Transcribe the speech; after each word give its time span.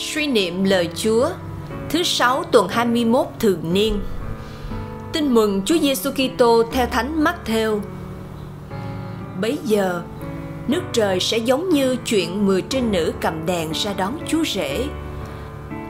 Suy 0.00 0.26
niệm 0.26 0.64
lời 0.64 0.88
Chúa 0.94 1.28
Thứ 1.90 2.02
sáu 2.02 2.44
tuần 2.44 2.68
21 2.68 3.26
thường 3.38 3.72
niên 3.74 4.00
Tin 5.12 5.34
mừng 5.34 5.62
Chúa 5.64 5.78
Giêsu 5.78 6.10
Kitô 6.10 6.62
theo 6.72 6.86
Thánh 6.86 7.24
Matthew. 7.24 7.80
Bấy 9.40 9.58
giờ, 9.64 10.02
nước 10.68 10.82
trời 10.92 11.20
sẽ 11.20 11.38
giống 11.38 11.68
như 11.68 11.96
chuyện 11.96 12.46
mười 12.46 12.62
trinh 12.62 12.92
nữ 12.92 13.12
cầm 13.20 13.46
đèn 13.46 13.72
ra 13.72 13.92
đón 13.92 14.18
Chúa 14.28 14.44
rể. 14.44 14.86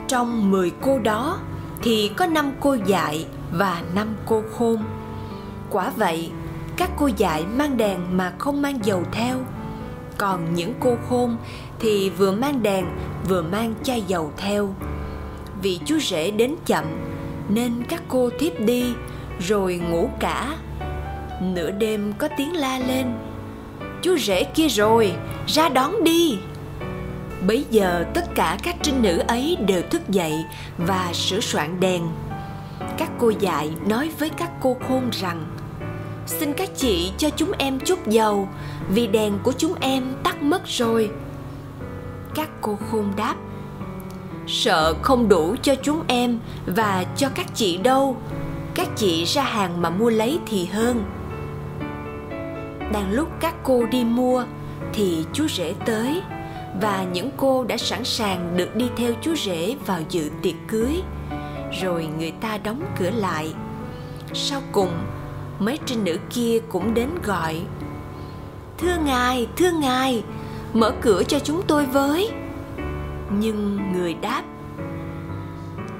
Trong 0.08 0.50
mười 0.50 0.72
cô 0.80 0.98
đó 0.98 1.38
thì 1.82 2.10
có 2.16 2.26
năm 2.26 2.52
cô 2.60 2.76
dại 2.86 3.26
và 3.52 3.82
năm 3.94 4.16
cô 4.26 4.42
khôn. 4.58 4.82
Quả 5.70 5.92
vậy, 5.96 6.30
các 6.76 6.90
cô 6.96 7.10
dại 7.16 7.44
mang 7.56 7.76
đèn 7.76 8.16
mà 8.16 8.32
không 8.38 8.62
mang 8.62 8.78
dầu 8.84 9.02
theo 9.12 9.36
còn 10.20 10.54
những 10.54 10.74
cô 10.80 10.96
khôn 11.08 11.36
thì 11.78 12.10
vừa 12.10 12.32
mang 12.32 12.62
đèn, 12.62 12.86
vừa 13.28 13.42
mang 13.42 13.74
chai 13.82 14.02
dầu 14.02 14.32
theo. 14.36 14.74
Vì 15.62 15.80
chú 15.86 15.98
rể 15.98 16.30
đến 16.30 16.54
chậm, 16.66 16.84
nên 17.48 17.72
các 17.88 18.02
cô 18.08 18.30
thiếp 18.38 18.60
đi, 18.60 18.84
rồi 19.38 19.80
ngủ 19.90 20.10
cả. 20.20 20.56
Nửa 21.42 21.70
đêm 21.70 22.12
có 22.18 22.28
tiếng 22.36 22.56
la 22.56 22.78
lên, 22.78 23.06
chú 24.02 24.16
rể 24.18 24.44
kia 24.44 24.68
rồi, 24.68 25.12
ra 25.46 25.68
đón 25.68 26.04
đi. 26.04 26.38
Bấy 27.46 27.64
giờ 27.70 28.04
tất 28.14 28.34
cả 28.34 28.58
các 28.62 28.76
trinh 28.82 29.02
nữ 29.02 29.18
ấy 29.28 29.56
đều 29.66 29.82
thức 29.82 30.08
dậy 30.08 30.44
và 30.78 31.10
sửa 31.12 31.40
soạn 31.40 31.80
đèn. 31.80 32.02
Các 32.98 33.10
cô 33.18 33.32
dạy 33.40 33.70
nói 33.86 34.10
với 34.18 34.28
các 34.28 34.50
cô 34.60 34.76
khôn 34.88 35.10
rằng 35.12 35.44
xin 36.30 36.52
các 36.52 36.70
chị 36.76 37.12
cho 37.18 37.30
chúng 37.36 37.52
em 37.58 37.80
chút 37.80 38.06
dầu. 38.06 38.48
Vì 38.88 39.06
đèn 39.06 39.38
của 39.42 39.52
chúng 39.52 39.74
em 39.80 40.04
tắt 40.22 40.42
mất 40.42 40.62
rồi. 40.66 41.10
Các 42.34 42.48
cô 42.60 42.78
khôn 42.90 43.12
đáp, 43.16 43.34
sợ 44.46 44.94
không 45.02 45.28
đủ 45.28 45.56
cho 45.62 45.74
chúng 45.82 46.02
em 46.06 46.38
và 46.66 47.04
cho 47.16 47.28
các 47.34 47.46
chị 47.54 47.76
đâu. 47.76 48.16
Các 48.74 48.88
chị 48.96 49.24
ra 49.24 49.42
hàng 49.42 49.82
mà 49.82 49.90
mua 49.90 50.10
lấy 50.10 50.38
thì 50.46 50.66
hơn. 50.66 51.04
Đang 52.92 53.10
lúc 53.10 53.28
các 53.40 53.54
cô 53.62 53.86
đi 53.86 54.04
mua 54.04 54.44
thì 54.92 55.24
chú 55.32 55.48
rể 55.48 55.74
tới 55.86 56.22
và 56.80 57.04
những 57.12 57.30
cô 57.36 57.64
đã 57.64 57.76
sẵn 57.76 58.04
sàng 58.04 58.56
được 58.56 58.76
đi 58.76 58.86
theo 58.96 59.12
chú 59.22 59.34
rể 59.34 59.76
vào 59.86 60.00
dự 60.08 60.30
tiệc 60.42 60.54
cưới. 60.68 61.02
Rồi 61.82 62.08
người 62.18 62.30
ta 62.30 62.58
đóng 62.58 62.82
cửa 62.98 63.10
lại. 63.10 63.52
Sau 64.34 64.62
cùng 64.72 64.90
mấy 65.60 65.78
trinh 65.86 66.04
nữ 66.04 66.18
kia 66.30 66.58
cũng 66.68 66.94
đến 66.94 67.08
gọi. 67.24 67.60
Thưa 68.78 68.96
ngài 69.04 69.48
thưa 69.56 69.70
ngài, 69.70 70.24
mở 70.72 70.92
cửa 71.00 71.22
cho 71.22 71.38
chúng 71.38 71.62
tôi 71.66 71.86
với. 71.86 72.30
Nhưng 73.30 73.92
người 73.92 74.14
đáp, 74.14 74.42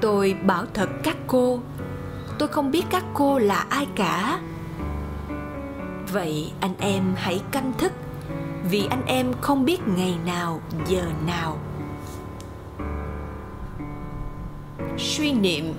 tôi 0.01 0.33
bảo 0.33 0.65
thật 0.73 0.89
các 1.03 1.17
cô, 1.27 1.59
tôi 2.39 2.47
không 2.47 2.71
biết 2.71 2.85
các 2.89 3.03
cô 3.13 3.39
là 3.39 3.65
ai 3.69 3.87
cả. 3.95 4.39
Vậy 6.11 6.51
anh 6.59 6.73
em 6.79 7.03
hãy 7.15 7.41
canh 7.51 7.73
thức, 7.77 7.91
vì 8.69 8.87
anh 8.89 9.05
em 9.05 9.33
không 9.41 9.65
biết 9.65 9.79
ngày 9.87 10.15
nào, 10.25 10.61
giờ 10.87 11.05
nào. 11.27 11.57
Suy 14.97 15.33
niệm, 15.33 15.73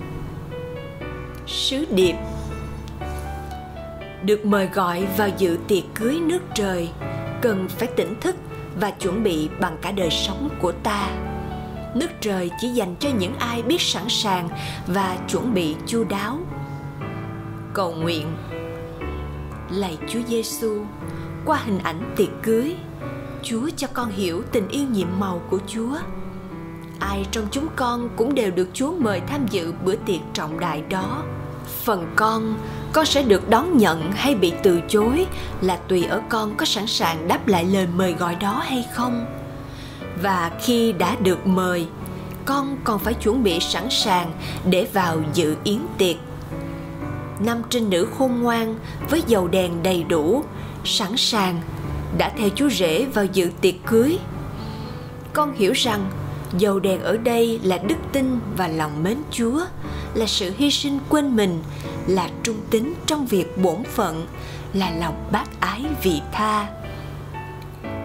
sứ 1.47 1.85
điệp 1.91 2.15
được 4.23 4.45
mời 4.45 4.67
gọi 4.73 5.07
vào 5.17 5.29
dự 5.37 5.57
tiệc 5.67 5.83
cưới 5.95 6.19
nước 6.19 6.39
trời, 6.55 6.89
cần 7.41 7.67
phải 7.69 7.87
tỉnh 7.87 8.15
thức 8.21 8.35
và 8.79 8.91
chuẩn 8.91 9.23
bị 9.23 9.49
bằng 9.59 9.77
cả 9.81 9.91
đời 9.91 10.09
sống 10.09 10.49
của 10.59 10.71
ta. 10.71 11.09
Nước 11.95 12.09
trời 12.21 12.51
chỉ 12.59 12.67
dành 12.67 12.95
cho 12.99 13.09
những 13.19 13.35
ai 13.35 13.61
biết 13.61 13.81
sẵn 13.81 14.03
sàng 14.09 14.49
và 14.87 15.17
chuẩn 15.29 15.53
bị 15.53 15.75
chu 15.85 16.03
đáo. 16.03 16.39
Cầu 17.73 17.91
nguyện. 17.91 18.27
Lạy 19.71 19.97
chúa 20.09 20.19
giêsu 20.27 20.85
qua 21.45 21.57
hình 21.65 21.79
ảnh 21.79 22.13
tiệc 22.15 22.29
cưới, 22.43 22.75
chúa 23.43 23.69
cho 23.77 23.87
con 23.93 24.11
hiểu 24.11 24.43
tình 24.51 24.67
yêu 24.67 24.85
nhiệm 24.91 25.07
màu 25.19 25.41
của 25.49 25.59
chúa. 25.67 25.97
Ai 26.99 27.25
trong 27.31 27.45
chúng 27.51 27.67
con 27.75 28.09
cũng 28.15 28.35
đều 28.35 28.51
được 28.51 28.67
chúa 28.73 28.93
mời 28.99 29.21
tham 29.27 29.45
dự 29.47 29.73
bữa 29.85 29.95
tiệc 29.95 30.21
trọng 30.33 30.59
đại 30.59 30.83
đó. 30.89 31.23
Phần 31.83 32.07
con 32.15 32.55
con 32.93 33.05
sẽ 33.05 33.23
được 33.23 33.49
đón 33.49 33.77
nhận 33.77 34.11
hay 34.11 34.35
bị 34.35 34.53
từ 34.63 34.81
chối 34.87 35.25
là 35.61 35.75
tùy 35.87 36.05
ở 36.05 36.21
con 36.29 36.55
có 36.55 36.65
sẵn 36.65 36.87
sàng 36.87 37.27
đáp 37.27 37.47
lại 37.47 37.65
lời 37.65 37.87
mời 37.95 38.13
gọi 38.13 38.35
đó 38.35 38.63
hay 38.65 38.85
không. 38.93 39.25
Và 40.21 40.51
khi 40.61 40.91
đã 40.91 41.15
được 41.15 41.47
mời, 41.47 41.87
con 42.45 42.77
còn 42.83 42.99
phải 42.99 43.13
chuẩn 43.13 43.43
bị 43.43 43.59
sẵn 43.59 43.87
sàng 43.89 44.31
để 44.65 44.87
vào 44.93 45.21
dự 45.33 45.55
yến 45.63 45.79
tiệc. 45.97 46.15
Nam 47.39 47.61
trinh 47.69 47.89
nữ 47.89 48.07
khôn 48.17 48.39
ngoan 48.41 48.75
với 49.09 49.23
dầu 49.27 49.47
đèn 49.47 49.83
đầy 49.83 50.03
đủ, 50.03 50.43
sẵn 50.85 51.17
sàng, 51.17 51.61
đã 52.17 52.31
theo 52.37 52.49
chú 52.49 52.69
rể 52.69 53.05
vào 53.05 53.25
dự 53.25 53.51
tiệc 53.61 53.75
cưới. 53.85 54.19
Con 55.33 55.53
hiểu 55.53 55.73
rằng 55.73 56.09
dầu 56.57 56.79
đèn 56.79 57.01
ở 57.01 57.17
đây 57.17 57.59
là 57.63 57.77
đức 57.77 57.97
tin 58.11 58.39
và 58.57 58.67
lòng 58.67 59.03
mến 59.03 59.17
chúa, 59.31 59.65
là 60.13 60.25
sự 60.25 60.53
hy 60.57 60.71
sinh 60.71 60.99
quên 61.09 61.35
mình 61.35 61.63
là 62.07 62.29
trung 62.43 62.57
tín 62.69 62.93
trong 63.05 63.25
việc 63.25 63.57
bổn 63.57 63.83
phận, 63.83 64.27
là 64.73 64.91
lòng 64.99 65.29
bác 65.31 65.59
ái 65.59 65.85
vị 66.03 66.21
tha. 66.31 66.67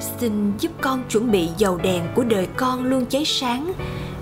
Xin 0.01 0.53
giúp 0.59 0.73
con 0.81 1.05
chuẩn 1.09 1.31
bị 1.31 1.49
dầu 1.57 1.79
đèn 1.83 2.03
của 2.15 2.25
đời 2.25 2.49
con 2.57 2.85
luôn 2.85 3.07
cháy 3.07 3.25
sáng, 3.25 3.73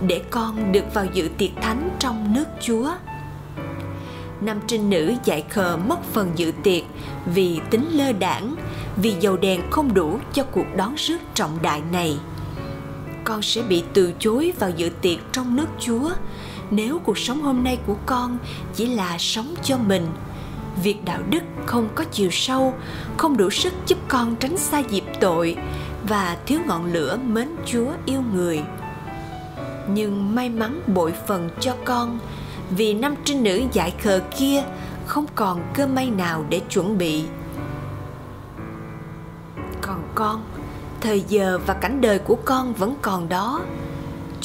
để 0.07 0.23
con 0.31 0.73
được 0.73 0.95
vào 0.95 1.07
dự 1.13 1.29
tiệc 1.39 1.51
thánh 1.63 1.91
trong 1.99 2.35
nước 2.35 2.45
chúa. 2.61 2.91
Nam 4.41 4.61
trinh 4.67 4.91
nữ 4.91 5.15
dạy 5.25 5.45
khờ 5.49 5.77
mất 5.77 5.99
phần 6.13 6.31
dự 6.37 6.53
tiệc 6.63 6.83
vì 7.35 7.61
tính 7.71 7.89
lơ 7.93 8.13
đảng, 8.13 8.55
vì 8.97 9.15
dầu 9.21 9.37
đèn 9.37 9.71
không 9.71 9.95
đủ 9.95 10.19
cho 10.33 10.43
cuộc 10.43 10.67
đón 10.77 10.95
rước 10.95 11.19
trọng 11.35 11.59
đại 11.63 11.83
này. 11.93 12.17
Con 13.25 13.43
sẽ 13.43 13.63
bị 13.63 13.85
từ 13.95 14.13
chối 14.19 14.53
vào 14.59 14.71
dự 14.71 14.91
tiệc 15.01 15.19
trong 15.33 15.57
nước 15.57 15.67
chúa 15.81 16.11
nếu 16.71 16.99
cuộc 16.99 17.19
sống 17.19 17.43
hôm 17.43 17.65
nay 17.65 17.79
của 17.87 17.97
con 18.07 18.39
chỉ 18.75 18.87
là 18.87 19.19
sống 19.19 19.55
cho 19.63 19.79
mình. 19.79 20.07
Việc 20.83 21.05
đạo 21.05 21.21
đức 21.31 21.43
không 21.67 21.89
có 21.95 22.05
chiều 22.05 22.31
sâu, 22.31 22.75
không 23.17 23.37
đủ 23.37 23.51
sức 23.51 23.73
giúp 23.87 23.99
con 24.09 24.37
tránh 24.37 24.57
xa 24.57 24.79
dịp 24.79 25.05
tội 25.21 25.57
và 26.09 26.37
thiếu 26.47 26.61
ngọn 26.67 26.93
lửa 26.93 27.19
mến 27.27 27.49
chúa 27.67 27.89
yêu 28.07 28.23
người. 28.35 28.63
Nhưng 29.89 30.35
may 30.35 30.49
mắn 30.49 30.81
bội 30.95 31.15
phần 31.27 31.51
cho 31.61 31.77
con, 31.85 32.19
vì 32.71 32.95
năm 32.95 33.15
trinh 33.25 33.43
nữ 33.43 33.63
dại 33.73 33.95
khờ 34.03 34.21
kia 34.39 34.63
không 35.07 35.27
còn 35.35 35.63
cơ 35.75 35.87
may 35.87 36.11
nào 36.11 36.45
để 36.49 36.61
chuẩn 36.71 36.99
bị. 36.99 37.25
Còn 39.81 40.03
con, 40.15 40.43
thời 41.01 41.21
giờ 41.29 41.59
và 41.67 41.75
cảnh 41.75 42.01
đời 42.01 42.19
của 42.19 42.37
con 42.45 42.73
vẫn 42.73 42.95
còn 43.03 43.29
đó 43.29 43.61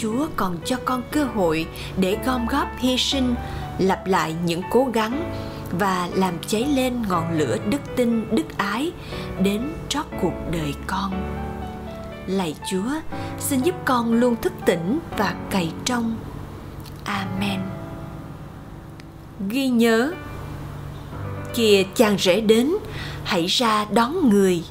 chúa 0.01 0.27
còn 0.35 0.57
cho 0.65 0.77
con 0.85 1.01
cơ 1.11 1.23
hội 1.23 1.67
để 1.97 2.17
gom 2.25 2.47
góp 2.47 2.67
hy 2.79 2.97
sinh, 2.97 3.35
lặp 3.79 4.07
lại 4.07 4.35
những 4.45 4.61
cố 4.71 4.89
gắng 4.93 5.33
và 5.79 6.09
làm 6.13 6.33
cháy 6.47 6.65
lên 6.75 7.01
ngọn 7.09 7.37
lửa 7.37 7.57
đức 7.69 7.81
tin, 7.95 8.35
đức 8.35 8.57
ái 8.57 8.91
đến 9.43 9.61
trót 9.89 10.05
cuộc 10.21 10.33
đời 10.51 10.73
con. 10.87 11.11
Lạy 12.27 12.55
chúa, 12.71 12.91
xin 13.39 13.61
giúp 13.61 13.75
con 13.85 14.13
luôn 14.13 14.35
thức 14.41 14.53
tỉnh 14.65 14.99
và 15.17 15.35
cày 15.49 15.71
trong. 15.85 16.15
Amen. 17.03 17.59
Ghi 19.49 19.67
nhớ, 19.67 20.13
kìa 21.53 21.83
chàng 21.95 22.17
rể 22.17 22.41
đến, 22.41 22.71
hãy 23.23 23.45
ra 23.45 23.85
đón 23.91 24.29
người. 24.29 24.63